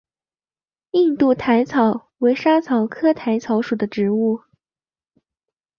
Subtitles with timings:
[0.89, 4.41] 印度薹草为莎草科薹草属的植物。